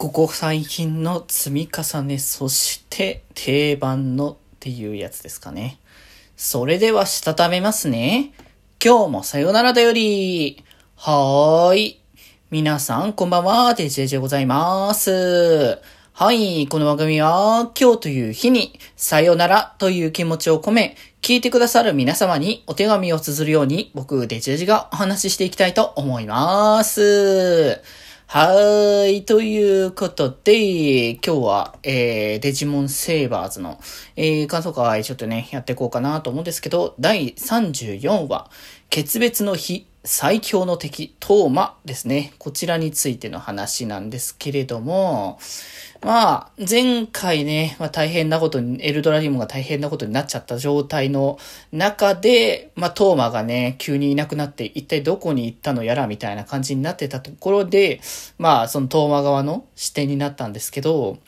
[0.00, 5.78] ここ最近の積み重ね、そして定番のっていうやつですかね。
[6.38, 8.32] それではしたためますね。
[8.82, 10.64] 今日もさよならだより。
[10.96, 12.00] はーい。
[12.50, 15.78] 皆さんこんばんは、デジェジでございます。
[16.14, 27.82] はい、この番組は今日という日にさよならという気持ちを込め、聞いてくださる皆様にお手紙を綴るように僕、デジェジがお話ししていきたいと思います。
[28.32, 29.24] はい。
[29.24, 33.80] ということで、今日は、えー、デジモンセイバーズの、
[34.14, 38.48] えー、感想会ちょっとね、やっていこうかなと思うんですけど、第34話、
[38.88, 42.32] 決別の日、最強の敵、トーマですね。
[42.38, 45.38] こちらについての話なんですけれども、
[46.02, 51.38] まあ、前回ね、まあ大変なことに、エルドラリモが大変なことになっちゃった状態の
[51.70, 58.00] 中で、まあトーマがね、急にいなくなって一体どこに行ったのやらみたいな感じになってたところで、
[58.38, 61.18] まあそのトーマ側の視点になったんですけど、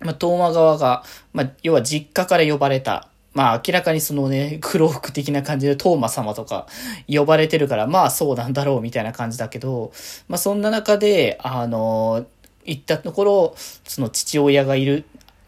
[0.00, 6.66] まあトーマ側が、まあ要は実家から呼ばれた、まあ明らかにそのね、 黒服的な感じでトーマ様とか
[7.08, 9.92] 呼ばれてるから、まあそうなんだろうみたいな感じだけど、
[10.28, 12.24] まあそんな中で、あの、
[12.64, 15.04] 行ったところ、その父親がいる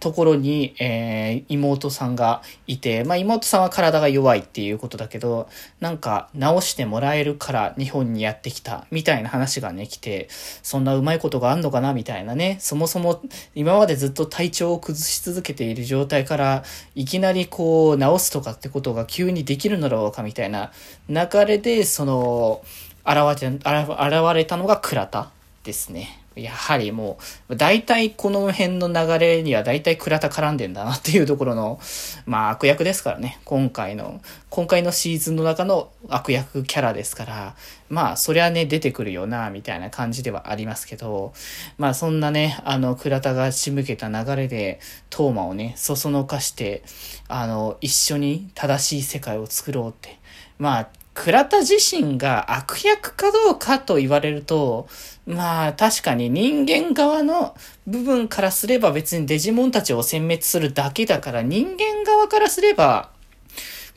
[0.00, 5.48] ところに、えー、妹さんがいて、まあ妹さんは体が弱いっていうことだけど、
[5.78, 10.28] なんか治してもらえるから日本にやってきたみたいな話がね、来て、
[10.62, 13.22] そんなうまいことがあんのかなみたいなね、そもそも
[13.54, 16.64] 今までずっと体調を崩し続けている状態から、
[16.94, 20.72] いきなりこう治すとかってことが急にできるのだろうかみたいな
[21.08, 22.62] 流れで、その、
[23.04, 25.30] 現れ現れたのが倉田
[25.64, 26.19] ですね。
[26.36, 31.80] やはりもう、大体この辺の流れには大体倉田絡んでんだなっていうところの、
[32.24, 33.40] まあ悪役ですからね。
[33.44, 37.56] 今回の、今回のシーズンの中の悪役キャラですから、
[37.88, 41.32] まあそりゃね、出てくるよな、みたいな感じではありますけど、
[41.78, 44.78] まあそんなね、あの、倉田が仕向けた流れで、
[45.10, 46.84] トーマをね、そそのかして、
[47.26, 50.20] あの、一緒に正しい世界を作ろうって。
[50.58, 54.88] まあ、倉田自身が悪役かどうかと言われると、
[55.26, 57.54] まあ確かに人間側の
[57.86, 63.10] 部分からすれば別にデジモンたちを殲滅するだけだから人間側からすれば、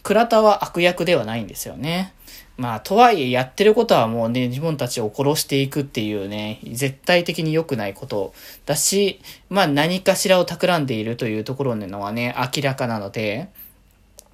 [0.02, 2.14] 倉田は悪役ではないんですよね。
[2.56, 8.34] まあ、とはいえやってることはもうね、自分たちを殺していくっていうね、絶対的に良くないこと
[8.66, 9.20] だし、
[9.50, 13.50] まあ何かしらを企んでいるというところのはね、明らかなので、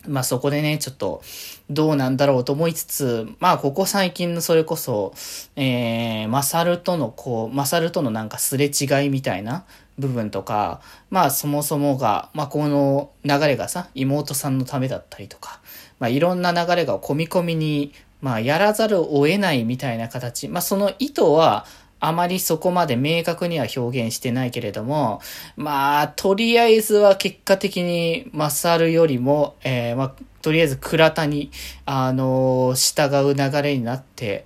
[0.08, 1.22] まあそこでね、ちょっと、
[1.70, 5.14] どうなんだろうと思いつつ、まあここ最近のそれこそ、
[5.56, 9.66] えー、マサルとのこう、マサルとのなんかすれ違いみたいな
[9.98, 15.60] 部分とか、まあそもそもが、まあこの流れがさ、妹さんのためだったりとか、
[16.00, 21.66] まあいろんな流れが込み込みに、まあやらざるを得ないみたいな形、まあその意図は、
[22.00, 25.22] あまりそこまで明確には表現してないけれども、
[25.56, 31.52] まあ、とりあえずは結果的にマサルよりも、えー、まあ、とりあえず倉田に、
[31.86, 34.46] あのー、従う流れになって、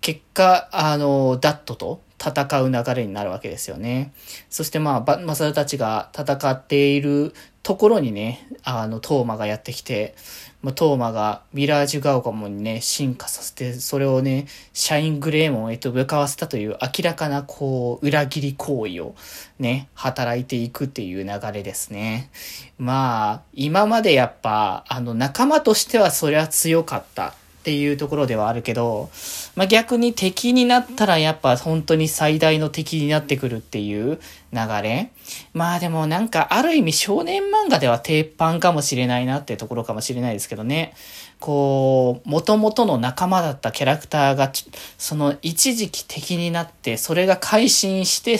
[0.00, 4.12] 結果、あのー、ダットと戦う流れになるわけですよね。
[4.48, 10.14] そしてまあ、バマサルたちが戦っているところにね、あの、トーマがやってきて、
[10.62, 19.14] まあ、トーマがミラージュガオガモにね、進化させて、それをね、シャイングレーモンへと向かわせたという明らかなこう、裏切り行為を
[19.58, 22.30] ね、働いていくっていう流れですね。
[22.78, 27.34] まあ、今までやっぱ、あの、仲間としてはそりゃ強かった。
[27.64, 29.08] っていうところではあるけど、
[29.56, 34.20] まあ、逆に敵になったらやっぱ本当に最大の敵になってくるっていう
[34.52, 35.10] 流れ。
[35.54, 40.92] まあでもなんかある意味少年漫画では鉄板かもしれないなってところかもしれないですけどね。
[41.40, 44.52] こう、元々の仲間だったキャラクターが、
[44.98, 48.38] その一時期敵になって、それが改心して、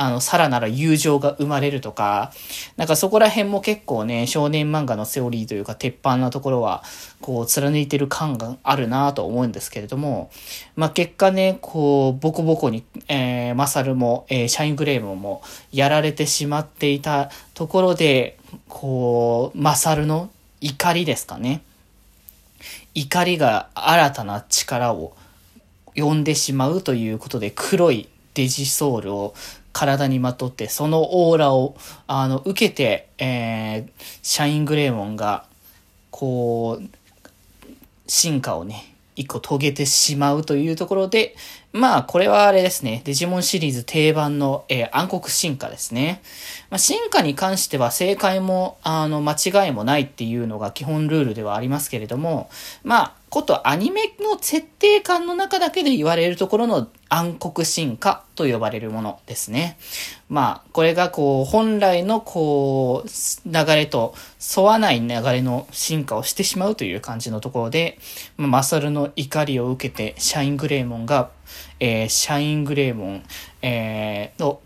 [0.00, 2.32] あの、さらなる友情が生まれるとか、
[2.78, 6.82] なんかそこら辺も結構ね、少年漫画のセオリーというか、鉄板なところは、
[7.20, 10.30] こう、貫いてる感があるなと思うんですけれども、
[10.74, 18.38] まあ、結果ね、こう、ボコボコに、えー、マサルも、えー、シャイングレームも、やられてしまっていたところで、
[18.70, 20.30] こう、マサルの
[20.62, 21.60] 怒りですかね。
[22.94, 25.12] 怒りが新たな力を
[25.94, 29.34] 呼んでしまうということで、黒いデジソウルを
[29.72, 31.76] 体にまとって、そのオーラを、
[32.06, 33.90] あの、受けて、えー、
[34.22, 35.44] シャイングレーモンが、
[36.10, 37.70] こう、
[38.06, 41.36] 進化をね、一個遂げてしまうというところで、
[41.72, 43.02] まあ、これはあれですね。
[43.04, 46.22] デジモンシリーズ定番の、えー、暗黒進化ですね。
[46.70, 52.50] まあ、進化に関しては正解も、あの、間違いもないっていうのが基本ルールではありますけれども、
[52.82, 59.76] まあ、ことアニメの設定感の中だけで言われるところの暗黒進化と呼ばれるものですね。
[60.28, 63.08] まあ、これがこう、本来のこう、
[63.48, 64.14] 流れと
[64.56, 67.98] 沿わない流れの進化をしてしまうという感じのところで、
[68.36, 71.30] まあ、マサルの怒りを受けて、シャイングレイモンが、
[71.80, 73.24] えー、シャイングレイモン、
[73.62, 74.60] えー、の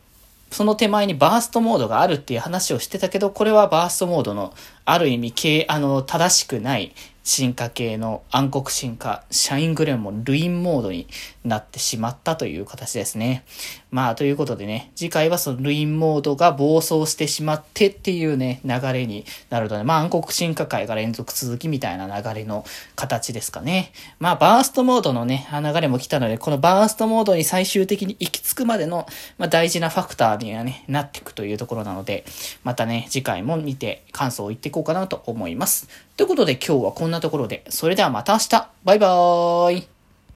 [0.51, 4.55] その手前にバーストモードがあるっていう話をしてたけど、これはバーストモードの
[4.85, 6.95] ある意味、あの、正しくない
[7.25, 11.09] 進化系の暗黒進化、シャイングレンもルインモードに
[11.43, 13.45] なってしまったという形ですね。
[13.91, 23.93] まあ、ということでね、次回はそのルインモードが暴走してしまってっていうね、流れになるとね、まあ暗黒進化界が連続続きみたいな流れの形ですかね。
[24.19, 29.07] まあ、バーストモードのね、流れも来たので、このバーストモードに最終的に行き着くまでの、
[29.39, 32.27] まあ、大事なファクターにはね、なっていくというところなので、
[32.65, 35.89] またね、次回も見て感想を言っていこうかなと思います。
[36.17, 38.69] ということで今日はこんなところで、それではまた明日。
[38.85, 39.94] バイバーイ。